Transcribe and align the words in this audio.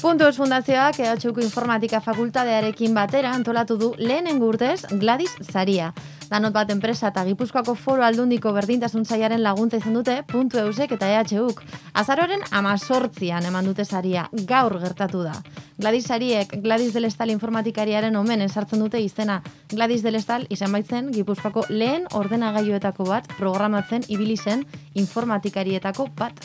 Puntos 0.00 0.36
Fundazioak 0.36 1.00
EHUko 1.00 1.42
Informatika 1.42 1.98
Fakultadearekin 2.00 2.92
batera 2.94 3.32
antolatu 3.34 3.74
du 3.76 3.88
lehenen 3.98 4.38
gurtez 4.38 4.84
Gladys 5.00 5.32
Saria. 5.42 5.88
Danot 6.30 6.54
bat 6.54 6.70
enpresa 6.70 7.08
eta 7.10 7.24
Gipuzkoako 7.26 7.74
foro 7.74 8.04
aldundiko 8.06 8.52
berdintasun 8.54 9.04
zaiaren 9.04 9.42
laguntza 9.42 9.80
izan 9.82 9.96
dute 9.98 10.20
puntu 10.30 10.60
eusek 10.62 10.94
eta 10.94 11.08
EHUk. 11.16 11.64
Azaroren 11.98 12.46
amazortzian 12.52 13.48
eman 13.50 13.66
dute 13.66 13.84
saria, 13.84 14.28
gaur 14.46 14.78
gertatu 14.78 15.24
da. 15.26 15.34
Gladys 15.78 16.06
Sariek 16.06 16.54
Gladys 16.62 16.94
Delestal 16.94 17.34
informatikariaren 17.34 18.14
omen 18.16 18.46
esartzen 18.46 18.78
dute 18.78 19.02
izena. 19.02 19.40
Gladys 19.72 20.06
Delestal 20.06 20.46
izan 20.48 20.78
baitzen 20.78 21.10
Gipuzkoako 21.10 21.66
lehen 21.70 22.06
ordenagailuetako 22.14 23.10
bat 23.10 23.26
programatzen 23.34 24.06
ibili 24.06 24.36
zen 24.36 24.62
informatikarietako 24.94 26.06
bat 26.14 26.38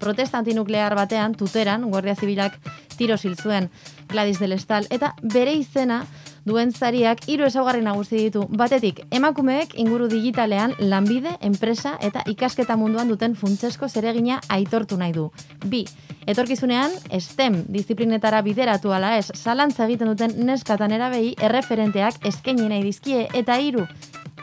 protesta 0.00 0.40
antinuklear 0.40 0.96
batean, 0.96 1.36
tuteran, 1.36 1.84
Guardia 1.92 2.16
Zibilak 2.16 2.56
tiro 3.00 3.16
zuen 3.16 3.70
Gladys 4.08 4.38
del 4.38 4.52
Estal, 4.52 4.86
eta 4.90 5.14
bere 5.22 5.54
izena 5.56 6.04
duen 6.44 6.72
zariak 6.72 7.22
hiru 7.28 7.46
ezaugarri 7.46 7.82
nagusi 7.84 8.16
ditu. 8.16 8.44
Batetik, 8.48 9.02
emakumeek 9.10 9.74
inguru 9.80 10.08
digitalean 10.10 10.74
lanbide, 10.78 11.36
enpresa 11.40 11.96
eta 12.00 12.24
ikasketa 12.28 12.76
munduan 12.76 13.08
duten 13.08 13.36
funtsesko 13.36 13.88
zeregina 13.88 14.40
aitortu 14.48 14.98
nahi 15.00 15.14
du. 15.16 15.28
Bi, 15.66 15.84
etorkizunean, 16.26 16.92
STEM 17.20 17.64
disiplinetara 17.72 18.42
bideratu 18.46 18.92
ala 18.92 19.16
ez, 19.18 19.30
zalantza 19.34 19.86
egiten 19.86 20.12
duten 20.12 20.36
neskatan 20.46 20.92
erabei 20.96 21.34
erreferenteak 21.40 22.24
eskaini 22.32 22.68
nahi 22.68 22.84
dizkie, 22.88 23.26
eta 23.34 23.60
hiru, 23.60 23.86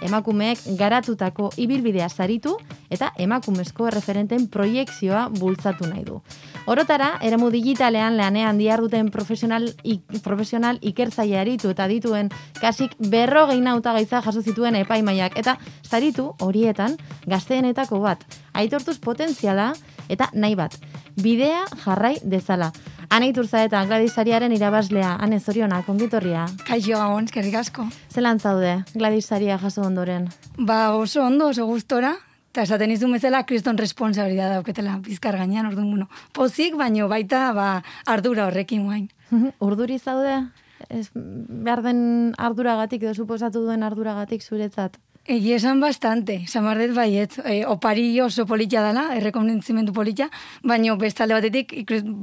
emakumeek 0.01 0.59
garatutako 0.77 1.51
ibilbidea 1.57 2.09
zaritu 2.09 2.57
eta 2.89 3.11
emakumezko 3.17 3.89
referenten 3.89 4.47
proiektzioa 4.47 5.27
bultzatu 5.39 5.87
nahi 5.87 6.03
du. 6.05 6.21
Orotara, 6.67 7.13
eremu 7.23 7.49
digitalean 7.49 8.17
lanean 8.17 8.57
duten 8.79 9.09
profesional, 9.11 9.69
ik, 9.83 10.01
profesional 10.23 10.77
ikertzaia 10.81 11.41
eritu 11.41 11.69
eta 11.69 11.87
dituen 11.87 12.29
kasik 12.59 12.95
berro 12.99 13.47
gehi 13.47 13.61
gaitza 13.61 14.21
jaso 14.21 14.41
zituen 14.41 14.75
epaimaiak 14.75 15.37
eta 15.37 15.57
zaritu 15.83 16.33
horietan 16.39 16.97
gazteenetako 17.25 17.99
bat. 17.99 18.25
Aitortuz 18.53 18.99
potentziala 18.99 19.73
eta 20.09 20.29
nahi 20.33 20.55
bat. 20.55 20.75
Bidea 21.15 21.65
jarrai 21.85 22.17
dezala. 22.23 22.71
Ana 23.09 23.29
Iturza 23.29 23.61
eta 23.63 23.85
Gladisariaren 23.87 24.51
irabaslea, 24.51 25.13
ane 25.23 25.39
zoriona, 25.39 25.79
kongitorria. 25.85 26.43
Kaixo 26.67 26.97
gabon, 26.99 27.29
eskerrik 27.29 27.55
asko. 27.55 27.85
Zelan 28.11 28.41
zaude, 28.43 28.73
Gladisaria 28.93 29.55
jaso 29.61 29.85
ondoren? 29.87 30.27
Ba, 30.57 30.91
oso 30.95 31.23
ondo, 31.23 31.47
oso 31.53 31.65
gustora, 31.69 32.11
eta 32.51 32.65
esaten 32.67 32.91
izun 32.91 33.15
bezala, 33.15 33.45
kriston 33.47 33.79
responsabilidad 33.79 34.57
dauketela 34.57 34.97
bizkar 35.05 35.39
gainean, 35.39 35.69
orduan, 35.71 35.87
bueno, 35.93 36.09
pozik, 36.35 36.75
baino 36.75 37.07
baita, 37.07 37.53
ba, 37.55 37.69
ardura 38.05 38.49
horrekin 38.51 38.83
guain. 38.89 39.07
Urduri 39.67 39.99
zaude? 39.99 40.41
Ez, 40.89 41.07
behar 41.15 41.85
den 41.87 42.01
arduragatik, 42.37 43.07
edo 43.07 43.15
suposatu 43.15 43.63
duen 43.63 43.87
arduragatik 43.87 44.43
zuretzat? 44.43 44.99
Egi 45.27 45.51
esan 45.51 45.81
bastante, 45.83 46.37
samardet 46.47 46.93
baiet, 46.95 47.33
e, 47.43 47.65
opari 47.67 48.05
oso 48.23 48.45
politia 48.47 48.79
dela, 48.79 49.09
errekonentzimendu 49.17 49.91
politia, 49.91 50.29
baino 50.63 50.95
bestalde 50.95 51.35
batetik, 51.35 51.73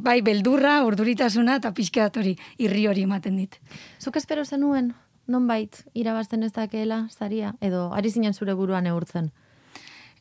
bai 0.06 0.22
beldurra, 0.24 0.78
urduritasuna 0.88 1.58
eta 1.60 1.74
pixkeat 1.76 2.16
hori, 2.16 2.32
irri 2.56 2.86
hori 2.88 3.04
ematen 3.04 3.36
dit. 3.36 3.58
Zuk 4.00 4.16
espero 4.16 4.46
zenuen, 4.48 4.94
non 5.28 5.44
bait, 5.46 5.82
irabazten 5.92 6.48
ez 6.48 6.54
dakeela, 6.56 7.02
zaria, 7.12 7.52
edo 7.60 7.90
ari 7.92 8.08
zinen 8.08 8.32
zure 8.32 8.56
buruan 8.56 8.88
eurtzen? 8.88 9.34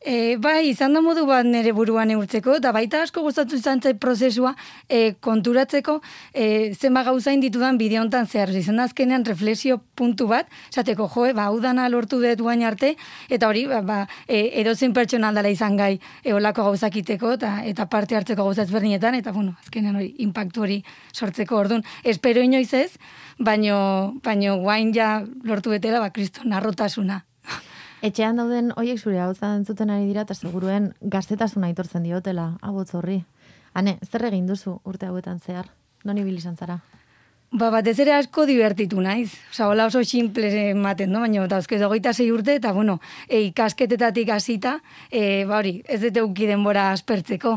E, 0.04 0.36
bai, 0.36 0.68
izan 0.68 0.92
da 0.92 1.00
modu 1.00 1.22
bat 1.24 1.46
nire 1.48 1.70
buruan 1.72 2.10
eurtzeko, 2.12 2.58
da 2.60 2.74
baita 2.76 2.98
asko 3.06 3.22
gustatu 3.24 3.56
izan 3.56 3.80
zait 3.80 3.96
prozesua 3.96 4.50
e, 4.84 5.14
konturatzeko 5.24 5.94
e, 6.36 6.74
zenba 6.76 7.00
gauzain 7.06 7.40
ditudan 7.40 7.78
bideo 7.80 8.02
hontan 8.02 8.28
zehar. 8.28 8.52
Izan 8.52 8.84
azkenean 8.84 9.24
reflexio 9.24 9.78
puntu 9.96 10.28
bat, 10.28 10.52
zateko 10.68 11.08
joe, 11.08 11.32
ba, 11.32 11.48
udana 11.56 11.88
lortu 11.88 12.20
dut 12.20 12.44
guain 12.44 12.66
arte, 12.68 12.92
eta 13.32 13.48
hori, 13.48 13.64
ba, 13.72 13.80
ba, 13.80 13.98
e, 14.28 14.44
edozein 14.60 14.92
pertsona 14.92 15.32
aldala 15.32 15.48
izan 15.56 15.80
gai 15.80 15.94
eolako 16.22 16.68
gauzakiteko, 16.68 17.32
eta, 17.40 17.56
eta 17.64 17.88
parte 17.88 18.20
hartzeko 18.20 18.44
gauzatz 18.44 18.68
berdinetan, 18.76 19.16
eta 19.24 19.32
bueno, 19.32 19.56
azkenean 19.64 19.96
hori, 20.02 20.14
impactu 20.28 20.68
hori 20.68 20.82
sortzeko 21.14 21.62
orduan. 21.64 21.84
Espero 22.04 22.44
inoiz 22.44 22.74
ez, 22.76 22.90
baino, 23.40 23.78
baino 24.22 24.60
guain 24.60 24.92
ja 24.92 25.14
lortu 25.48 25.72
betela, 25.72 26.04
ba, 26.04 26.12
kriston, 26.12 26.52
narrotasuna. 26.52 27.24
Etxean 28.04 28.36
dauden 28.36 28.66
hoiek 28.76 28.98
zure 29.00 29.16
hau 29.24 29.30
zuten 29.32 29.90
ari 29.90 30.04
dira, 30.04 30.22
eta 30.26 30.34
seguruen 30.34 30.90
gaztetasuna 31.00 31.70
aitortzen 31.70 32.02
diotela, 32.04 32.58
abotz 32.60 32.90
horri. 32.98 33.22
Hane, 33.72 33.94
zer 34.04 34.26
egin 34.28 34.44
duzu 34.46 34.74
urte 34.84 35.06
hauetan 35.06 35.40
zehar? 35.40 35.70
Noni 36.04 36.22
bilizan 36.22 36.56
zara? 36.56 36.82
Ba, 37.54 37.68
batez 37.70 38.00
ere 38.02 38.10
asko 38.10 38.48
divertitu 38.48 38.98
naiz. 38.98 39.28
Osa, 39.52 39.68
hola 39.70 39.84
oso 39.86 40.00
simple 40.02 40.48
ematen, 40.72 41.12
no? 41.14 41.20
Baina, 41.22 41.44
eta 41.46 41.60
oskez, 41.62 41.78
ogeita 41.86 42.10
zei 42.10 42.32
urte, 42.34 42.56
eta, 42.58 42.72
bueno, 42.74 42.96
e, 43.28 43.44
ikasketetatik 43.46 44.32
hasita, 44.34 44.72
e, 45.06 45.44
ba, 45.46 45.60
hori, 45.60 45.76
ez 45.86 46.00
dute 46.02 46.24
uki 46.26 46.48
denbora 46.50 46.88
aspertzeko. 46.90 47.52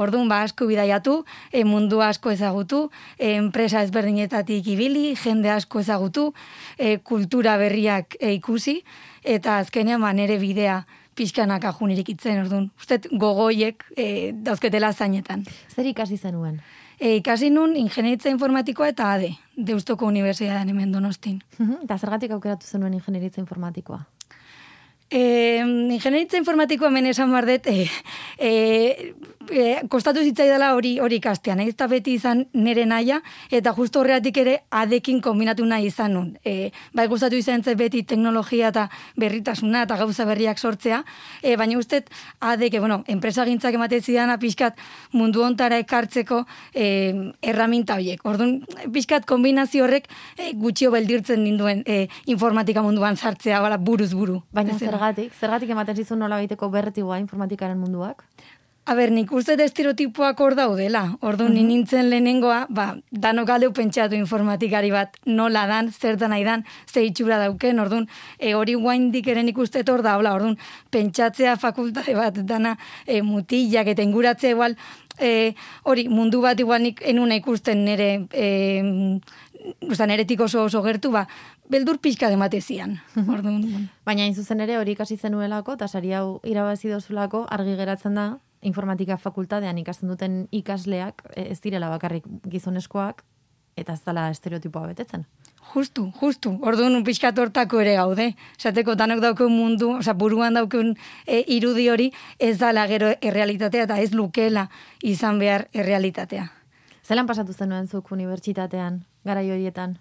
Orduan, 0.00 0.30
ba, 0.32 0.40
asko 0.46 0.70
bidaiatu, 0.70 1.18
e, 1.52 1.66
mundu 1.68 2.00
asko 2.00 2.32
ezagutu, 2.32 2.86
e, 3.18 3.34
enpresa 3.34 3.84
ezberdinetatik 3.84 4.72
ibili, 4.72 5.10
jende 5.20 5.52
asko 5.52 5.84
ezagutu, 5.84 6.30
e, 6.78 6.96
kultura 7.04 7.58
berriak 7.60 8.16
e, 8.22 8.32
ikusi, 8.38 8.78
eta 9.20 9.58
azkenean, 9.60 10.00
ba, 10.00 10.14
nere 10.16 10.40
bidea 10.40 10.86
pixkanak 11.12 11.68
ajunirik 11.68 12.08
itzen, 12.14 12.40
orduan. 12.46 12.70
Uztet, 12.80 13.12
gogoiek 13.12 13.84
e, 14.00 14.06
dauzketela 14.32 14.94
zainetan. 14.96 15.44
Zer 15.76 15.92
ikasi 15.92 16.16
zenuen? 16.16 16.62
E, 17.02 17.16
ikasi 17.18 17.48
nun 17.50 17.72
ingenieritza 17.74 18.30
informatikoa 18.30 18.92
eta 18.92 19.08
ADE, 19.16 19.32
Deustoko 19.58 20.06
Unibertsitatean 20.06 20.68
hemen 20.70 20.92
donostin. 20.94 21.40
Eta 21.82 21.96
zergatik 21.98 22.30
aukeratu 22.36 22.68
zenuen 22.68 22.94
ingenieritza 22.94 23.40
informatikoa? 23.42 23.98
E, 25.10 25.22
ingenieritza 25.64 26.38
informatikoa 26.38 26.92
hemen 26.92 27.10
esan 27.10 27.34
bardet, 27.34 27.66
e, 27.66 27.88
e, 28.38 28.52
e, 29.50 29.86
kostatu 29.88 30.22
zitzai 30.22 30.48
dela 30.48 30.72
hori 30.74 30.98
hori 31.00 31.18
ikastean, 31.20 31.60
ez 31.60 31.74
da 31.76 31.86
beti 31.88 32.14
izan 32.18 32.44
nere 32.54 32.84
naia, 32.86 33.20
eta 33.50 33.72
justo 33.76 34.00
horreatik 34.00 34.36
ere 34.42 34.54
adekin 34.70 35.20
kombinatu 35.24 35.66
nahi 35.66 35.88
izan 35.90 36.14
nun. 36.16 36.28
E, 36.44 36.70
bai 36.94 37.06
gustatu 37.08 37.36
izan 37.36 37.62
zen 37.62 37.78
beti 37.78 38.02
teknologia 38.02 38.68
eta 38.72 38.88
berritasuna 39.16 39.84
eta 39.86 39.96
gauza 40.00 40.26
berriak 40.28 40.58
sortzea, 40.58 41.02
e, 41.42 41.56
baina 41.56 41.78
ustez 41.78 42.04
adek, 42.40 42.78
bueno, 42.80 43.02
enpresa 43.06 43.44
gintzak 43.48 43.74
emate 43.74 44.00
zidan 44.00 44.32
pixkat 44.38 44.78
mundu 45.12 45.42
ontara 45.42 45.78
ekartzeko 45.82 46.44
e, 46.74 46.86
erraminta 47.42 47.98
horiek. 47.98 48.24
Orduan, 48.24 48.60
pixkat 48.92 49.26
kombinazio 49.28 49.84
horrek 49.84 50.08
e, 50.36 50.52
gutxio 50.54 50.90
beldirtzen 50.94 51.42
ninduen 51.44 51.84
e, 51.86 52.06
informatika 52.26 52.82
munduan 52.82 53.16
sartzea, 53.16 53.60
bala, 53.60 53.78
buruz 53.78 54.12
buru. 54.14 54.42
Baina 54.52 54.78
zergatik? 54.78 55.32
Zergatik 55.38 55.70
ematen 55.70 55.96
zizun 55.96 56.22
nola 56.22 56.40
baiteko 56.40 56.68
bertigoa 56.72 57.20
informatikaren 57.22 57.78
munduak? 57.78 58.26
A 58.84 58.96
ber, 58.98 59.12
nik 59.14 59.30
uste 59.30 59.54
da 59.54 59.62
estereotipoak 59.62 60.40
hor 60.42 60.56
daudela. 60.58 61.04
Ordu, 61.22 61.46
mm 61.46 61.68
nintzen 61.68 62.08
lehenengoa, 62.10 62.66
ba, 62.68 62.86
danok 63.24 63.52
aldeu 63.54 63.70
pentsatu 63.72 64.18
informatikari 64.18 64.90
bat 64.90 65.14
nola 65.24 65.68
dan, 65.70 65.92
zer 65.92 66.18
da 66.18 66.26
nahi 66.28 66.42
dan, 66.42 66.64
ze 66.90 67.04
itxura 67.06 67.38
dauken, 67.38 67.78
orduan, 67.78 68.08
e, 68.40 68.56
hori 68.58 68.74
guain 68.74 69.12
dikeren 69.14 69.48
ikuste 69.48 69.84
hor 69.86 70.02
da, 70.02 70.16
hola, 70.18 70.34
orduan, 70.34 70.58
pentsatzea 70.90 71.54
fakultate 71.62 72.16
bat 72.18 72.42
dana 72.42 72.74
e, 73.06 73.22
mutillak 73.22 73.86
eta 73.94 74.02
inguratzea 74.02 74.50
igual, 74.50 74.76
e, 75.20 75.54
hori, 75.84 76.08
mundu 76.08 76.42
bat 76.42 76.58
igual 76.58 76.82
nik 76.82 77.06
enuna 77.06 77.38
ikusten 77.38 77.84
nere, 77.86 78.26
e, 78.34 79.20
usta, 79.86 80.10
neretik 80.10 80.40
oso 80.42 80.66
oso 80.66 80.82
gertu, 80.82 81.14
ba, 81.14 81.28
beldur 81.70 82.02
pixka 82.02 82.28
demate 82.28 82.60
zian. 82.60 82.98
Baina 83.14 84.24
hain 84.26 84.34
zuzen 84.34 84.60
ere 84.60 84.82
hori 84.82 84.98
ikasi 84.98 85.16
zenuelako, 85.16 85.78
eta 85.78 85.86
sari 85.86 86.16
hau 86.18 86.40
irabazi 86.42 86.90
dozulako, 86.90 87.46
argi 87.48 87.78
geratzen 87.78 88.18
da, 88.18 88.32
informatika 88.62 89.18
fakultatean 89.18 89.78
ikasten 89.78 90.08
duten 90.08 90.46
ikasleak 90.52 91.22
e, 91.34 91.50
ez 91.52 91.60
direla 91.60 91.90
bakarrik 91.90 92.26
gizoneskoak, 92.48 93.22
eta 93.76 93.94
ez 93.96 94.02
dela 94.04 94.28
estereotipoa 94.30 94.86
betetzen. 94.90 95.24
Justu, 95.72 96.08
justu. 96.20 96.52
Orduan 96.66 97.04
pixkat 97.06 97.38
hortako 97.38 97.80
ere 97.80 97.94
gaude. 97.96 98.32
Esateko 98.58 98.96
danok 98.98 99.22
daukun 99.22 99.52
mundu, 99.54 99.92
oza, 99.98 100.12
buruan 100.18 100.58
daukun 100.58 100.96
e, 101.26 101.42
irudi 101.54 101.88
hori, 101.88 102.10
ez 102.38 102.58
dala 102.60 102.86
gero 102.90 103.12
errealitatea 103.20 103.86
eta 103.86 103.98
ez 104.02 104.10
lukela 104.12 104.66
izan 105.02 105.38
behar 105.40 105.68
errealitatea. 105.72 106.48
Zelan 107.02 107.26
pasatu 107.26 107.54
zenuen 107.54 107.88
zuk 107.88 108.10
unibertsitatean, 108.12 109.02
gara 109.24 109.40
horietan? 109.40 109.96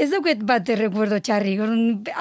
Ez 0.00 0.10
dauket 0.10 0.42
bat 0.46 0.68
errekuerdo 0.70 1.18
txarri, 1.18 1.56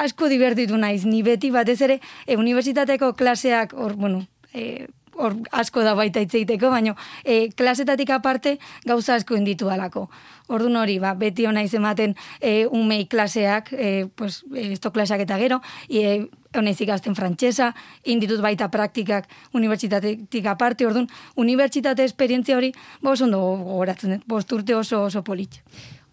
asko 0.02 0.30
divertitu 0.30 0.78
naiz, 0.78 1.04
ni 1.06 1.22
beti 1.24 1.52
batez 1.52 1.80
ere, 1.82 2.00
e, 2.26 2.38
unibertsitateko 2.38 3.14
klaseak, 3.14 3.74
or, 3.74 3.94
bueno, 3.96 4.24
e, 4.56 4.88
or, 5.16 5.36
asko 5.52 5.84
da 5.84 5.96
baita 5.96 6.22
itzeiteko, 6.24 6.70
baina 6.72 6.96
e, 7.24 7.50
klasetatik 7.56 8.12
aparte 8.16 8.58
gauza 8.86 9.16
asko 9.16 9.36
inditu 9.36 9.70
alako. 9.72 10.10
Ordu 10.48 10.70
hori, 10.78 11.00
ba, 11.00 11.16
beti 11.16 11.48
ona 11.48 11.64
ematen 11.64 12.16
e, 12.42 12.66
umei 12.66 13.06
klaseak, 13.08 13.72
e, 13.74 14.08
pues, 14.16 14.44
esto 14.56 14.92
klaseak 14.92 15.22
eta 15.22 15.38
gero, 15.38 15.62
e, 15.90 16.28
honez 16.56 16.80
ikasten 16.82 17.16
frantsesa, 17.16 17.74
inditut 18.04 18.42
baita 18.42 18.70
praktikak 18.72 19.28
unibertsitatetik 19.54 20.46
aparte, 20.46 20.86
orduan, 20.86 21.08
unibertsitate 21.36 22.04
esperientzia 22.04 22.58
hori, 22.58 22.74
ba 23.02 23.12
oso 23.12 23.26
ondo 23.26 23.40
gogoratzen 23.40 24.18
dut, 24.18 24.28
bost 24.28 24.52
urte 24.52 24.76
oso 24.76 25.04
oso 25.04 25.24
polit. 25.24 25.62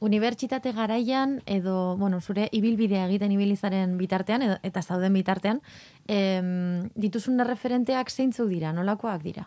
Unibertsitate 0.02 0.72
garaian, 0.74 1.36
edo, 1.46 1.96
bueno, 1.96 2.20
zure 2.20 2.48
ibilbidea 2.50 3.06
egiten 3.06 3.32
ibilizaren 3.36 3.96
bitartean, 4.00 4.42
edo, 4.42 4.56
eta 4.66 4.82
zauden 4.82 5.14
bitartean, 5.14 5.62
em, 6.10 6.88
dituzun 6.98 7.38
referenteak 7.46 8.10
zeintzuk 8.10 8.50
dira, 8.50 8.72
nolakoak 8.74 9.22
dira? 9.22 9.46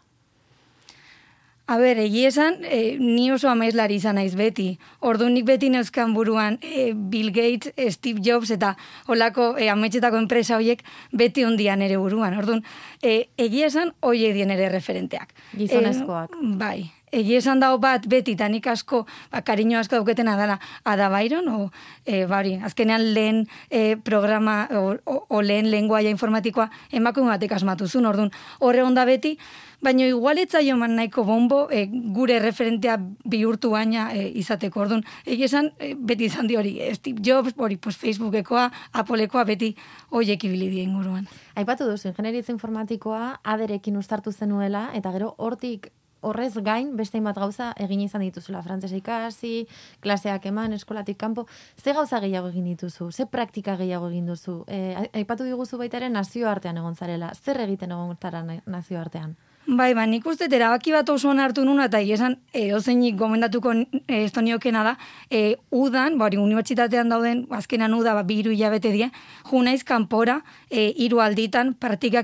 A 1.65 1.79
ber, 1.81 1.97
egi 1.97 2.27
esan, 2.29 2.59
e, 2.61 2.95
ni 3.01 3.31
oso 3.33 3.49
amezlari 3.49 3.95
izan 3.97 4.19
naiz 4.19 4.35
beti. 4.37 4.67
Ordu 5.01 5.31
nik 5.33 5.47
beti 5.47 5.71
neuzkan 5.73 6.13
buruan 6.13 6.59
e, 6.61 6.91
Bill 6.93 7.31
Gates, 7.33 7.73
Steve 7.95 8.21
Jobs 8.21 8.51
eta 8.53 8.75
olako 9.09 9.55
e, 9.57 9.71
ametxetako 9.73 10.21
enpresa 10.21 10.59
horiek 10.59 10.83
beti 11.09 11.43
ondian 11.43 11.81
ere 11.81 11.97
buruan. 11.97 12.37
Orduan, 12.37 12.61
e, 13.01 13.31
egi 13.41 13.65
esan, 13.65 13.95
hoi 14.05 14.29
dien 14.37 14.53
ere 14.53 14.69
referenteak. 14.69 15.33
Gizonezkoak. 15.57 16.37
E, 16.37 16.53
bai, 16.61 16.77
egi 17.15 17.37
esan 17.39 17.61
dago 17.63 17.79
bat 17.79 18.05
beti 18.11 18.35
eta 18.35 18.49
nik 18.51 18.67
asko, 18.67 19.05
ba, 19.31 19.41
kariño 19.47 19.79
asko 19.79 19.95
dauketena 19.95 20.35
dela, 20.37 20.59
Ada 20.83 21.09
Byron, 21.09 21.47
o, 21.49 21.71
e, 22.05 22.25
bari, 22.29 22.55
azkenean 22.63 23.13
lehen 23.15 23.45
e, 23.69 23.95
programa, 23.97 24.67
o, 24.71 24.97
o, 25.05 25.15
o 25.29 25.41
lehen 25.41 25.71
lenguaia 25.71 26.11
informatikoa 26.11 26.69
emakume 26.91 27.31
batek 27.31 27.55
asmatuzun, 27.55 28.05
orduan, 28.05 28.33
horre 28.59 28.83
onda 28.83 29.05
beti, 29.07 29.37
baina 29.85 30.07
igualetza 30.09 30.61
joman 30.65 30.95
nahiko 30.97 31.23
bombo 31.23 31.65
e, 31.71 31.85
gure 31.87 32.39
referentea 32.43 32.97
bihurtu 33.23 33.71
baina 33.75 34.09
e, 34.13 34.27
izateko. 34.41 34.81
Orduan, 34.85 35.03
egi 35.25 35.47
esan, 35.47 35.71
e, 35.79 35.93
beti 35.95 36.27
izan 36.27 36.47
di 36.51 36.59
hori, 36.59 36.77
Steve 36.97 37.23
Jobs, 37.23 37.55
hori, 37.57 37.77
pues, 37.77 37.97
Facebookekoa, 38.01 38.69
Appleekoa, 39.01 39.45
beti 39.47 39.75
hoiek 40.11 40.47
ibili 40.49 40.71
dien 40.73 40.95
guruan. 40.95 41.29
Aipatu 41.55 41.87
duzu, 41.87 42.09
ingenieritza 42.11 42.51
informatikoa 42.55 43.39
aderekin 43.43 43.97
ustartu 43.97 44.33
zenuela, 44.33 44.89
eta 44.97 45.13
gero 45.15 45.35
hortik 45.37 45.91
horrez 46.25 46.57
gain 46.65 46.95
beste 46.97 47.21
bat 47.21 47.37
gauza 47.37 47.71
egin 47.85 48.01
izan 48.01 48.25
dituzula 48.25 48.61
frantsesa 48.65 48.97
ikasi, 48.97 49.67
klaseak 50.01 50.45
eman, 50.51 50.73
eskolatik 50.73 51.17
kanpo, 51.21 51.47
ze 51.77 51.93
gauza 51.93 52.19
gehiago 52.19 52.49
egin 52.53 52.65
dituzu? 52.73 53.11
Ze 53.11 53.25
praktika 53.25 53.77
gehiago 53.77 54.09
egin 54.09 54.25
duzu? 54.31 54.63
E, 54.67 55.09
aipatu 55.13 55.45
diguzu 55.47 55.77
baita 55.81 56.01
ere 56.01 56.09
nazioartean 56.09 56.77
egon 56.81 56.95
zarela. 56.95 57.33
Zer 57.35 57.61
egiten 57.67 57.93
egon 57.95 58.17
zara 58.21 58.43
nazioartean? 58.65 59.35
Bai, 59.67 59.95
ba, 59.97 60.03
nik 60.05 60.25
uste 60.29 60.45
erabaki 60.45 60.91
bat 60.93 61.07
oso 61.09 61.31
hartu 61.41 61.63
nuna, 61.65 61.87
eta 61.89 61.97
esan, 61.99 62.35
e, 62.53 62.71
ozeinik 62.75 63.15
gomendatuko 63.17 63.71
e, 63.73 64.19
estoniokena 64.25 64.83
da, 64.83 64.91
e, 65.31 65.55
udan, 65.71 66.19
bari, 66.19 66.37
unibertsitatean 66.37 67.09
dauden, 67.09 67.47
azkenan 67.49 67.95
uda, 67.97 68.13
ba, 68.13 68.21
biru 68.21 68.51
hilabete 68.51 68.91
die, 68.91 69.09
junaiz 69.49 69.83
kanpora, 69.83 70.43
e, 70.69 70.93
iru 71.01 71.19
alditan, 71.19 71.75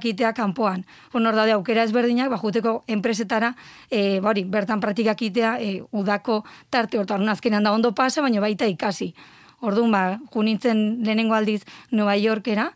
itea 0.03 0.33
kanpoan. 0.33 0.85
Honor 1.13 1.33
daude, 1.33 1.53
aukera 1.53 1.81
ezberdinak, 1.83 2.29
ba, 2.29 2.37
juteko 2.37 2.83
enpresetara, 2.87 3.55
e, 3.89 4.19
bari, 4.19 4.43
bertan 4.43 4.79
itea, 4.79 5.57
e, 5.59 5.81
udako 5.91 6.45
tarte 6.69 6.99
hortan, 6.99 7.27
azkenan 7.27 7.63
da 7.63 7.73
ondo 7.73 7.91
pasa, 7.95 8.21
baina 8.21 8.39
baita 8.39 8.67
ikasi. 8.67 9.15
Orduan, 9.61 9.91
ba, 9.91 10.19
junintzen 10.31 11.03
lehenengo 11.03 11.33
aldiz 11.33 11.63
Nueva 11.89 12.15
Yorkera, 12.17 12.71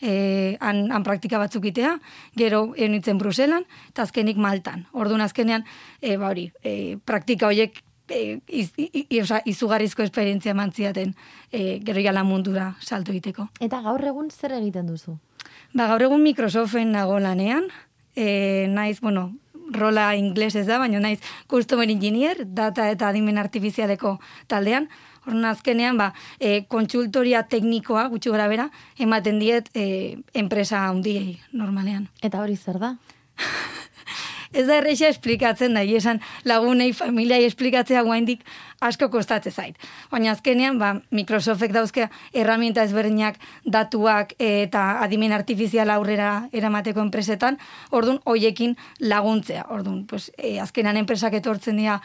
e, 0.00 0.56
han, 0.60 0.86
han 0.92 1.04
praktika 1.06 1.38
batzuk 1.38 1.68
itea, 1.70 1.94
gero 2.36 2.70
eunitzen 2.76 3.18
Bruselan, 3.18 3.66
eta 3.92 4.06
azkenik 4.06 4.40
Maltan. 4.40 4.86
Orduan 4.92 5.22
azkenean, 5.24 5.64
e, 6.00 6.16
ba 6.16 6.32
hori, 6.32 6.50
e, 6.64 6.96
praktika 7.04 7.50
horiek 7.50 7.82
e, 8.10 8.40
iz, 8.48 8.72
izugarrizko 9.44 10.02
esperientzia 10.02 10.54
mantziaten 10.54 11.14
e, 11.52 11.78
gero 11.86 12.02
jala 12.02 12.24
mundura 12.24 12.74
salto 12.80 13.12
egiteko. 13.14 13.48
Eta 13.60 13.82
gaur 13.84 14.04
egun 14.04 14.30
zer 14.30 14.56
egiten 14.58 14.90
duzu? 14.90 15.18
Ba, 15.72 15.86
gaur 15.86 16.02
egun 16.02 16.24
Microsoften 16.24 16.92
nago 16.96 17.20
lanean, 17.22 17.68
e, 18.16 18.66
naiz, 18.68 19.00
bueno, 19.00 19.30
rola 19.72 20.14
ingles 20.16 20.56
ez 20.56 20.66
da, 20.66 20.78
baina 20.78 21.00
naiz 21.00 21.20
customer 21.50 21.88
engineer, 21.90 22.44
data 22.44 22.90
eta 22.90 23.08
adimen 23.08 23.38
artifizialeko 23.38 24.18
taldean, 24.48 24.90
Horren 25.26 25.44
azkenean, 25.44 25.98
ba, 26.00 26.14
e, 26.40 26.62
kontsultoria 26.72 27.42
teknikoa, 27.52 28.06
gutxi 28.08 28.32
gora 28.32 28.46
bera, 28.48 28.70
ematen 28.96 29.36
diet 29.42 29.68
e, 29.76 30.16
enpresa 30.32 30.86
handiei 30.88 31.34
normalean. 31.52 32.08
Eta 32.24 32.40
hori 32.40 32.56
zer 32.56 32.80
da? 32.80 32.94
Ez 34.50 34.66
da 34.66 34.80
erreixa 34.80 35.06
esplikatzen 35.12 35.76
da, 35.78 35.82
esan 35.82 36.18
lagunei, 36.44 36.90
familiai 36.96 37.44
esplikatzea 37.46 38.02
guaindik 38.02 38.40
asko 38.82 39.06
kostatzen 39.12 39.52
zait. 39.52 39.76
Baina 40.10 40.32
azkenean, 40.34 40.78
ba, 40.80 40.94
Microsoftek 41.14 41.70
dauzke 41.76 42.08
erramienta 42.34 42.82
ezberdinak 42.82 43.38
datuak 43.64 44.34
eta 44.42 44.86
adimen 45.04 45.36
artifizial 45.36 45.92
aurrera 45.94 46.48
eramateko 46.52 47.04
enpresetan, 47.04 47.60
ordun 47.90 48.18
hoiekin 48.26 48.74
laguntzea. 48.98 49.68
Ordun, 49.70 50.02
pues, 50.10 50.32
e, 50.36 50.58
azkenean 50.58 50.98
enpresak 50.98 51.38
etortzen 51.38 51.78
dira 51.78 52.00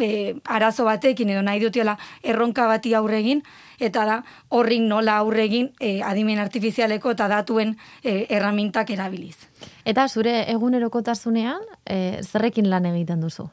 e, 0.00 0.36
arazo 0.44 0.84
batekin 0.84 1.30
edo 1.30 1.42
nahi 1.42 1.60
dutela 1.60 1.98
erronka 2.22 2.66
bati 2.66 2.94
aurregin, 2.94 3.42
eta 3.78 4.04
da 4.04 4.22
horrik 4.48 4.82
nola 4.82 5.18
aurregin 5.22 5.70
e, 5.80 6.00
adimen 6.02 6.38
artifizialeko 6.38 7.12
eta 7.14 7.28
datuen 7.28 7.76
e, 8.02 8.26
erramintak 8.28 8.90
erabiliz. 8.90 9.36
Eta 9.84 10.08
zure 10.08 10.42
egunerokotasunean, 10.52 11.62
e, 11.86 12.20
zerrekin 12.22 12.70
lan 12.70 12.86
egiten 12.92 13.20
duzu? 13.24 13.48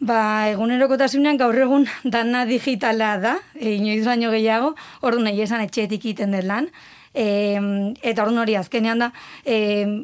Ba, 0.00 0.48
egunerokotasunean 0.48 1.36
gaur 1.36 1.58
egun 1.60 1.84
dana 2.14 2.46
digitala 2.48 3.18
da, 3.20 3.34
e, 3.52 3.74
inoiz 3.76 4.06
baino 4.06 4.30
gehiago, 4.32 4.72
ordu 5.04 5.20
nahi 5.20 5.42
esan 5.44 5.60
etxetik 5.60 6.06
iten 6.14 6.32
den 6.32 6.46
lan, 6.48 6.70
e, 7.12 7.26
eta 8.00 8.24
orduan 8.24 8.40
hori 8.46 8.56
azkenean 8.56 9.04
da 9.04 9.10
e, 9.44 9.58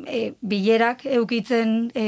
e, 0.04 0.20
bilerak 0.43 1.06
eukitzen 1.16 1.75
e, 1.94 2.04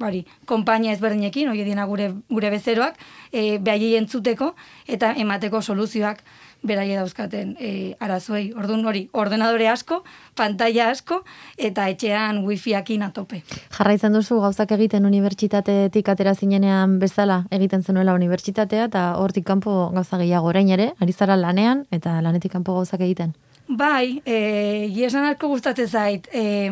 bari, 0.00 0.24
kompainia 0.48 0.94
ezberdinekin, 0.96 1.52
hori 1.52 1.68
dina 1.68 1.84
gure, 1.90 2.14
gure 2.32 2.52
bezeroak, 2.54 2.96
e, 3.28 3.58
behai 3.58 3.92
entzuteko 4.00 4.54
eta 4.88 5.12
emateko 5.20 5.60
soluzioak 5.60 6.24
beraie 6.62 6.96
dauzkaten 6.98 7.54
e, 7.60 7.94
arazoei. 8.02 8.52
Orduan 8.58 8.84
hori, 8.86 9.04
ordenadore 9.12 9.68
asko, 9.70 10.02
pantalla 10.38 10.90
asko, 10.92 11.22
eta 11.56 11.88
etxean 11.92 12.42
wifiakin 12.46 13.04
atope. 13.06 13.42
Jarraitzen 13.76 14.16
duzu 14.16 14.40
gauzak 14.42 14.72
egiten 14.78 15.06
unibertsitatetik 15.08 16.08
atera 16.08 16.34
zinenean 16.34 16.98
bezala 16.98 17.44
egiten 17.54 17.82
zenuela 17.82 18.14
unibertsitatea, 18.18 18.88
eta 18.90 19.04
hortik 19.22 19.46
kanpo 19.46 19.90
gauza 19.94 20.18
gehiago 20.18 20.50
orain 20.50 20.70
ere, 20.74 20.92
ari 21.00 21.12
zara 21.12 21.36
lanean, 21.36 21.86
eta 21.90 22.20
lanetik 22.22 22.52
kanpo 22.52 22.74
gauzak 22.80 23.06
egiten. 23.06 23.36
Bai, 23.68 24.22
e, 24.24 24.88
giesan 24.94 25.26
asko 25.28 25.50
gustatzen 25.52 25.88
zait, 25.92 26.28
e, 26.32 26.70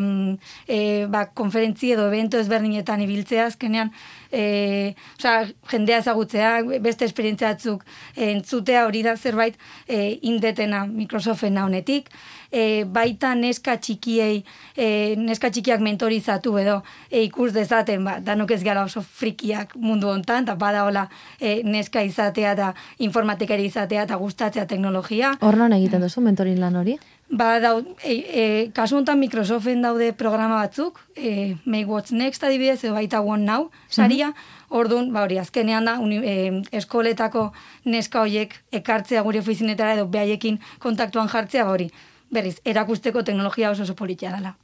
e, 0.65 1.05
ba, 1.13 1.27
konferentzi 1.29 1.91
edo 1.93 2.07
evento 2.09 2.39
ezberdinetan 2.41 3.03
ibiltzea, 3.05 3.45
azkenean, 3.51 3.91
e, 4.31 4.95
oza, 5.17 5.47
jendea 5.71 6.01
ezagutzea, 6.03 6.51
beste 6.83 7.05
esperientziatzuk 7.05 7.85
entzutea 8.15 8.85
hori 8.87 9.03
da 9.03 9.15
zerbait 9.17 9.57
e, 9.87 10.19
indetena 10.21 10.85
Microsoften 10.85 11.57
honetik, 11.57 12.09
e, 12.51 12.85
baita 12.85 13.33
neska 13.35 13.77
txikiei, 13.77 14.43
e, 14.75 14.87
neska 15.19 15.51
txikiak 15.51 15.83
mentorizatu 15.83 16.55
edo 16.61 16.79
e, 17.09 17.23
ikus 17.27 17.51
dezaten, 17.55 18.05
ba, 18.07 18.17
danok 18.23 18.55
ez 18.55 18.61
gara 18.63 18.85
oso 18.87 19.01
frikiak 19.01 19.75
mundu 19.75 20.11
hontan, 20.11 20.47
eta 20.47 20.55
bada 20.59 20.85
hola 20.87 21.07
e, 21.39 21.61
neska 21.63 22.03
izatea 22.07 22.55
da 22.55 22.73
informatikari 23.03 23.67
izatea 23.67 24.07
eta 24.07 24.17
gustatzea 24.21 24.67
teknologia. 24.67 25.35
Horren 25.41 25.75
egiten 25.77 26.03
duzu 26.05 26.23
mentorin 26.25 26.59
lan 26.61 26.75
hori? 26.79 26.97
Ba, 27.29 27.59
dau, 27.59 27.81
e, 28.07 28.13
e, 28.13 28.43
kasu 28.71 28.95
honetan 28.95 29.19
Microsoften 29.19 29.81
daude 29.83 30.13
programa 30.15 30.61
batzuk, 30.61 31.01
e, 31.15 31.57
Make 31.65 31.89
What's 31.91 32.13
Next 32.15 32.43
adibidez, 32.43 32.83
edo 32.85 32.93
baita 32.95 33.19
One 33.21 33.43
Now, 33.43 33.69
saria, 33.89 34.29
mm 34.31 34.55
Orduan, 34.69 35.13
ba 35.13 35.21
hori, 35.23 35.37
azkenean 35.39 35.85
da, 35.87 35.93
uni, 36.03 36.17
e, 36.27 36.61
eskoletako 36.75 37.53
neska 37.87 38.19
horiek 38.19 38.51
ekartzea 38.75 39.21
gure 39.23 39.39
ofizinetara 39.39 39.93
edo 39.95 40.09
behaiekin 40.11 40.59
kontaktuan 40.83 41.29
jartzea, 41.31 41.63
ba 41.63 41.71
hori, 41.71 41.87
berriz, 42.31 42.57
erakusteko 42.65 43.23
teknologia 43.23 43.71
oso 43.71 43.83
oso 43.83 43.95
politia 43.95 44.33
dela. 44.35 44.57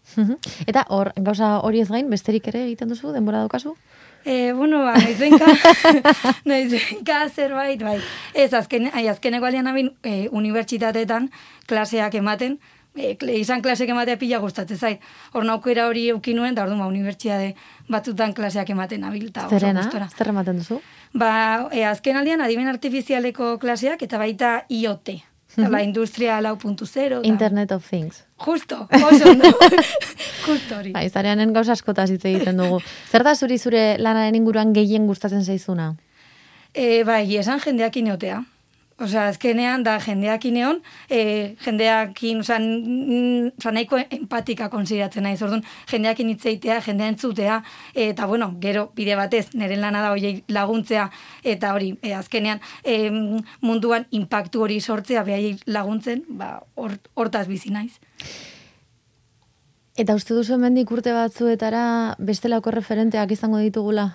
Eta 0.67 0.83
hor, 0.89 1.13
gauza 1.15 1.57
hori 1.63 1.79
ez 1.79 1.87
gain, 1.87 2.09
besterik 2.11 2.47
ere 2.51 2.65
egiten 2.65 2.91
duzu, 2.91 3.13
denbora 3.15 3.45
daukazu? 3.45 3.77
E, 4.25 4.53
bueno, 4.53 4.83
ba, 4.83 4.93
nahi 6.45 6.67
zuenka 6.69 7.29
zerbait, 7.35 7.81
bai. 7.81 7.99
Ez, 8.33 8.53
azken, 8.53 8.89
ai, 8.93 9.07
azkeneko 9.11 9.45
alian 9.45 9.67
abin, 9.67 9.91
e, 10.03 10.29
unibertsitateetan 10.31 11.29
klaseak 11.67 12.15
ematen, 12.15 12.59
e, 12.95 13.17
izan 13.35 13.61
klasek 13.61 13.89
ematea 13.89 14.17
pila 14.21 14.39
gustatzen 14.39 14.79
zait. 14.79 15.03
Hor 15.33 15.43
naukera 15.45 15.87
hori 15.89 16.07
eukinuen, 16.13 16.55
da 16.55 16.63
orduan, 16.63 16.79
ba, 16.79 16.87
unibertsitate 16.87 17.53
batzutan 17.91 18.33
klaseak 18.33 18.71
ematen 18.71 19.03
abilta. 19.03 19.49
Zerena, 19.49 19.89
zer 20.07 20.31
ematen 20.31 20.63
duzu? 20.63 20.79
Ba, 21.13 21.33
e, 21.71 21.83
azken 21.85 22.17
aldean, 22.17 22.41
adimen 22.41 22.71
artifizialeko 22.71 23.57
klaseak, 23.59 24.07
eta 24.07 24.21
baita 24.21 24.55
IoT, 24.69 25.17
la 25.57 25.81
industria 25.83 26.39
lau 26.41 26.55
puntu 26.57 26.85
zero. 26.85 27.21
Internet 27.23 27.71
of 27.71 27.87
Things. 27.87 28.23
Justo, 28.37 28.87
oso 28.91 29.29
ondo. 29.29 29.51
Justo 30.45 30.77
hori. 30.77 30.91
Ba, 30.91 31.03
izareanen 31.05 31.53
gauz 31.53 31.69
askotaz 31.69 32.09
hitz 32.11 32.23
egiten 32.25 32.57
dugu. 32.57 32.81
Zer 33.11 33.23
da 33.23 33.35
zuri 33.35 33.57
zure 33.57 33.97
lanaren 33.99 34.35
inguruan 34.35 34.73
gehien 34.73 35.07
gustatzen 35.07 35.43
zaizuna? 35.43 35.93
E, 36.73 37.03
bai, 37.05 37.23
esan 37.37 37.61
jendeak 37.63 37.97
inotea. 38.01 38.41
Osea, 39.01 39.27
azkenean 39.31 39.81
da 39.81 39.95
jendeak 39.97 40.43
ineon, 40.45 40.77
e, 41.09 41.55
jendeakin, 41.65 42.43
osea, 42.43 42.59
osea, 43.57 43.71
nahiko 43.73 43.97
empatika 44.03 44.67
konsideratzen 44.69 45.25
naiz, 45.25 45.39
orduan, 45.41 45.63
jendeak 45.89 46.21
initzeitea, 46.21 46.77
jendea 46.85 47.09
entzutea, 47.09 47.57
eta 48.05 48.27
bueno, 48.29 48.51
gero, 48.61 48.91
bide 48.95 49.17
batez, 49.17 49.47
nire 49.57 49.79
lana 49.81 50.03
da 50.05 50.13
hori 50.13 50.35
laguntzea, 50.47 51.09
eta 51.43 51.73
hori, 51.73 51.95
e, 52.03 52.13
azkenean, 52.13 52.61
e, 52.85 53.09
munduan 53.65 54.05
impactu 54.11 54.61
hori 54.61 54.79
sortzea, 54.79 55.25
behai 55.25 55.55
laguntzen, 55.65 56.25
ba, 56.29 56.59
hortaz 56.77 57.47
bizi 57.49 57.73
naiz. 57.73 57.97
Eta 59.97 60.13
uste 60.17 60.37
duzu 60.37 60.55
hemendik 60.55 60.89
urte 60.91 61.13
batzuetara 61.13 62.15
bestelako 62.17 62.71
referenteak 62.73 63.33
izango 63.33 63.57
ditugula? 63.61 64.11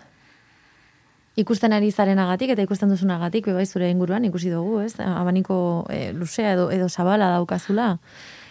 Ikusten 1.38 1.72
ari 1.72 1.90
zarenagatik 1.92 2.50
eta 2.54 2.64
ikusten 2.66 2.90
duzunagatik, 2.90 3.52
bai 3.54 3.66
zure 3.66 3.90
inguruan 3.92 4.26
ikusi 4.26 4.50
dugu, 4.50 4.80
ez? 4.82 4.96
Abaniko 5.00 5.86
e, 5.90 6.12
luzea 6.12 6.56
edo, 6.56 6.68
edo 6.74 6.88
zabala 6.88 7.30
daukazula. 7.36 7.94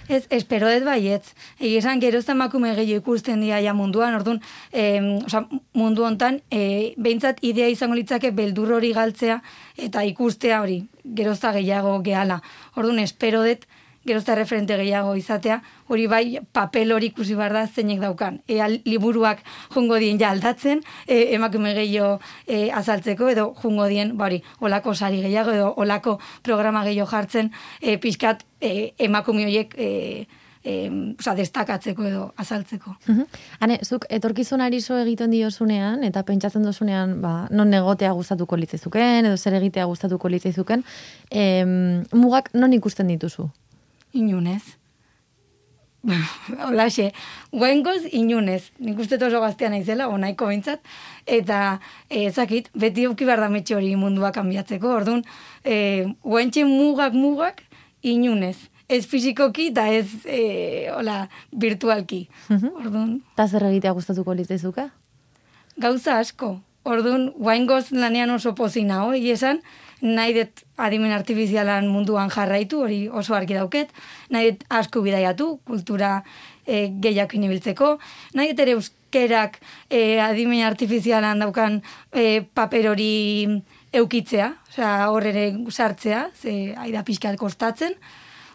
Ez, 0.08 0.24
espero 0.32 0.70
dut 0.72 0.86
baietz. 0.88 1.34
Egi 1.60 1.74
esan, 1.82 2.00
gero 2.00 2.22
ez 2.24 2.30
emakume 2.32 2.72
gehiago 2.78 3.04
ikusten 3.04 3.42
dira 3.44 3.60
ja 3.64 3.74
munduan, 3.76 4.16
orduan, 4.16 4.40
e, 4.72 5.02
oza, 5.26 5.44
mundu 5.76 6.06
hontan, 6.08 6.40
e, 6.50 6.94
behintzat 6.96 7.44
idea 7.44 7.68
izango 7.68 7.98
litzake 8.00 8.32
beldur 8.32 8.72
hori 8.78 8.94
galtzea 8.96 9.42
eta 9.76 10.06
ikustea 10.08 10.62
hori, 10.64 10.86
gero 11.04 11.36
gehiago 11.36 12.00
gehala. 12.08 12.42
Orduan, 12.76 13.04
espero 13.04 13.44
dut, 13.44 13.68
gerozta 14.08 14.36
referente 14.36 14.78
gehiago 14.80 15.16
izatea, 15.20 15.62
hori 15.88 16.08
bai 16.08 16.40
papel 16.56 16.94
hori 16.96 17.12
ikusi 17.12 17.36
bar 17.36 17.54
da 17.54 17.66
zeinek 17.68 18.02
daukan. 18.02 18.42
Ea 18.48 18.70
liburuak 18.70 19.44
jungo 19.76 20.00
dien 20.02 20.20
ja 20.20 20.32
aldatzen, 20.32 20.82
e, 21.06 21.34
emakume 21.36 21.74
gehiago 21.78 22.18
e, 22.48 22.70
azaltzeko, 22.72 23.30
edo 23.30 23.52
jungo 23.62 23.88
dien, 23.92 24.16
bari, 24.18 24.42
olako 24.60 24.96
sari 24.96 25.22
gehiago, 25.22 25.54
edo 25.54 25.74
olako 25.78 26.18
programa 26.42 26.84
gehiago 26.88 27.12
jartzen, 27.12 27.52
e, 27.82 27.98
pixkat 28.02 28.44
e, 28.62 28.94
emakume 28.98 29.46
horiek 29.46 29.76
e, 29.78 29.90
e, 30.64 30.78
oza, 31.20 31.36
destakatzeko 31.36 32.08
edo 32.08 32.24
azaltzeko. 32.40 32.96
Hane, 33.60 33.80
zuk 33.84 34.08
etorkizunari 34.10 34.82
zo 34.82 34.98
egiten 35.04 35.36
diozunean, 35.36 36.04
eta 36.08 36.24
pentsatzen 36.28 36.66
dozunean, 36.66 37.20
ba, 37.22 37.36
non 37.52 37.72
negotea 37.72 38.16
gustatuko 38.18 38.60
litzezuken, 38.60 39.28
edo 39.28 39.38
zer 39.38 39.60
egitea 39.60 39.86
gustatuko 39.86 40.32
litzezuken, 40.32 40.84
mugak 42.16 42.54
non 42.56 42.76
ikusten 42.76 43.16
dituzu? 43.16 43.50
Inunez. 44.18 44.78
Olaxe, 46.70 47.12
guengoz 47.52 48.06
inunez. 48.12 48.72
Nik 48.80 49.00
uste 49.02 49.20
oso 49.26 49.42
gaztean 49.44 49.74
naizela, 49.76 50.08
onaiko 50.14 50.48
bintzat. 50.52 50.84
Eta, 51.26 51.80
ezakit, 52.10 52.70
beti 52.74 53.08
auki 53.10 53.28
behar 53.28 53.44
da 53.44 53.50
hori 53.76 53.96
mundua 53.96 54.32
kanbiatzeko. 54.32 54.94
Orduan, 55.02 55.24
e, 55.64 56.06
mugak 56.24 57.14
mugak 57.14 57.64
inunez. 58.02 58.70
Ez 58.88 59.06
fizikoki 59.06 59.68
eta 59.72 59.90
ez, 59.92 60.08
e, 60.26 60.90
hola, 60.96 61.28
virtualki. 61.52 62.30
Orduan. 62.50 63.22
Ta 63.36 63.48
zer 63.48 63.64
egitea 63.64 63.92
gustatuko 63.92 64.34
litzezuka? 64.34 64.90
Gauza 65.78 66.20
asko. 66.20 66.62
Orduan, 66.88 67.34
guengoz 67.36 67.92
lanean 67.92 68.30
oso 68.32 68.56
pozina, 68.56 69.04
hoi 69.04 69.30
esan, 69.30 69.60
nahi 70.02 70.34
dut 70.36 70.64
adimen 70.78 71.14
artifizialan 71.16 71.88
munduan 71.90 72.30
jarraitu, 72.30 72.82
hori 72.86 73.08
oso 73.10 73.36
argi 73.36 73.58
dauket, 73.58 73.90
nahi 74.30 74.52
dut 74.52 74.68
asko 74.70 75.02
bidaiatu, 75.02 75.50
kultura 75.66 76.22
e, 76.66 76.88
gehiak 77.02 77.34
inibiltzeko, 77.38 77.98
nahi 78.38 78.52
dut 78.52 78.62
ere 78.66 78.76
euskerak 78.78 79.60
e, 79.90 80.20
adimen 80.22 80.66
artifizialan 80.68 81.42
daukan 81.46 81.82
e, 82.14 82.44
paper 82.54 82.92
hori 82.94 83.12
eukitzea, 83.98 84.52
osea, 84.70 84.94
horre 85.10 85.50
sartzea, 85.72 86.28
ze 86.36 86.74
aida 86.78 87.04
pixkat 87.08 87.38
kostatzen, 87.40 87.96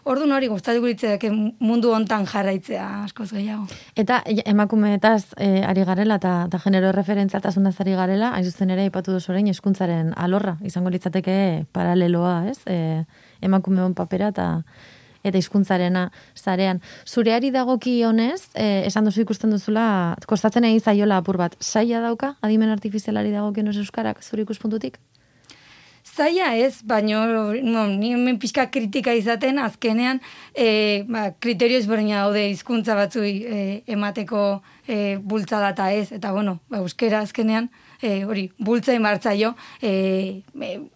Ordu 0.03 0.25
hori 0.35 0.49
gustatuko 0.51 0.89
litzeak 0.89 1.23
mundu 1.63 1.93
hontan 1.95 2.25
jarraitzea 2.27 2.87
askoz 3.05 3.29
gehiago. 3.31 3.67
Eta 3.95 4.19
emakumeetaz 4.27 5.33
e, 5.37 5.63
ari 5.63 5.85
garela 5.87 6.17
eta 6.19 6.33
ta 6.51 6.59
genero 6.59 6.91
referentziatasunaz 6.91 7.75
ari 7.79 7.95
garela, 7.95 8.33
hain 8.35 8.43
zuzen 8.43 8.73
ere 8.75 8.83
aipatu 8.83 9.15
duzu 9.15 9.31
orain 9.31 9.47
hezkuntzaren 9.47 10.11
alorra 10.17 10.57
izango 10.63 10.91
litzateke 10.91 11.37
paraleloa, 11.71 12.35
ez? 12.51 12.59
E, 12.67 13.05
emakumeon 13.41 13.95
papera 13.95 14.33
eta 14.35 14.49
eta 15.23 15.39
hizkuntzarena 15.39 16.09
sarean. 16.35 16.81
Zureari 17.07 17.53
dagoki 17.55 17.95
honez, 18.03 18.49
e, 18.59 18.83
esan 18.89 19.07
duzu 19.07 19.23
ikusten 19.23 19.55
duzula, 19.55 20.17
kostatzen 20.27 20.67
egin 20.67 20.83
zaiola 20.83 21.21
apur 21.23 21.39
bat. 21.39 21.55
Saia 21.63 22.03
dauka 22.03 22.35
adimen 22.41 22.75
artifizialari 22.75 23.31
dagokion 23.31 23.71
euskarak 23.71 24.19
zure 24.23 24.43
ikuspuntutik? 24.43 24.99
Zaila 26.13 26.51
ez, 26.61 26.83
baino 26.85 27.23
no, 27.65 27.87
ni 27.89 28.11
hemen 28.13 28.37
pixka 28.37 28.67
kritika 28.69 29.15
izaten, 29.17 29.57
azkenean 29.57 30.19
e, 30.53 31.05
ba, 31.09 31.31
kriterio 31.41 31.79
ezberdina 31.81 32.19
daude 32.21 32.43
hizkuntza 32.51 32.93
batzui 32.93 33.31
e, 33.49 33.61
emateko 33.95 34.43
e, 34.85 35.17
bultza 35.17 35.57
data 35.63 35.87
ez, 35.91 36.11
eta 36.13 36.29
bueno, 36.35 36.59
ba, 36.69 36.83
euskera 36.83 37.23
azkenean, 37.25 37.71
e, 37.99 38.25
hori, 38.29 38.51
bultza 38.59 38.93
jo, 39.39 39.55
e, 39.81 40.43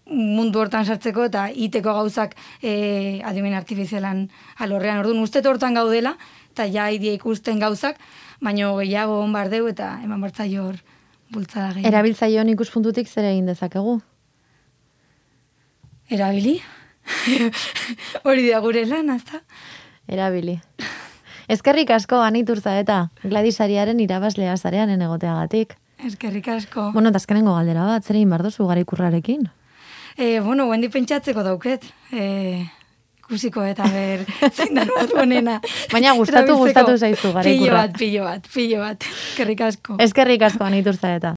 mundu 0.05 0.59
hortan 0.59 0.85
sartzeko 0.85 1.25
eta 1.31 1.47
iteko 1.49 1.95
gauzak 1.97 2.35
e, 2.61 3.21
adimen 3.25 3.55
artifizialan 3.57 4.27
alorrean. 4.59 4.99
Orduan, 4.99 5.23
uste 5.23 5.41
hortan 5.41 5.73
gaudela, 5.73 6.13
eta 6.51 6.67
ja 6.69 6.91
idea 6.91 7.13
ikusten 7.13 7.57
gauzak, 7.57 7.97
baino 8.39 8.75
gehiago 8.77 9.17
hon 9.23 9.33
bardeu 9.33 9.65
eta 9.67 9.97
eman 10.03 10.19
martzaio 10.19 10.67
hor 10.67 10.77
bultza 11.33 11.63
da 11.63 11.73
gehiago. 11.73 11.89
Erabiltzaio 11.89 12.45
ikuspuntutik 12.53 13.09
zer 13.09 13.31
egin 13.31 13.49
dezakegu? 13.49 13.97
Erabili. 16.09 16.61
Hori 18.27 18.47
da 18.47 18.61
gure 18.63 18.85
lan, 18.87 19.09
azta? 19.11 19.41
Erabili. 20.07 20.55
Ezkerrik 21.51 21.91
asko 21.95 22.21
aniturza 22.23 22.77
eta 22.79 23.07
gladisariaren 23.23 23.99
irabazlea 24.03 24.55
zarean 24.57 24.91
enegoteagatik. 24.93 25.75
Ezkerrik 26.07 26.47
asko. 26.53 26.91
Bueno, 26.93 27.11
tazkenengo 27.11 27.55
galdera 27.55 27.85
bat, 27.87 28.05
zer 28.05 28.19
egin 28.19 28.31
bardozu 28.31 28.67
garikurrarekin? 28.69 29.47
E, 30.17 30.39
bueno, 30.39 30.67
guendi 30.71 30.89
pentsatzeko 30.93 31.43
dauket. 31.43 31.87
E, 32.11 32.63
ikusiko 33.27 33.63
eta 33.67 33.87
ber 33.91 34.23
zein 34.55 34.77
bat 34.79 35.11
bonena. 35.11 35.59
Baina 35.91 36.13
gustatu, 36.15 36.55
gustatu 36.61 36.95
zaizu 36.95 37.33
garikurra. 37.35 37.43
Pillo 37.43 37.73
bat, 37.75 37.97
pillo 37.99 38.23
bat, 38.23 38.47
pillo 38.53 38.79
bat. 38.83 39.07
Ezkerrik 39.11 39.63
asko. 39.67 39.97
Ezkerrik 40.07 40.47
asko 40.47 40.67
aniturza 40.67 41.17
eta. 41.19 41.25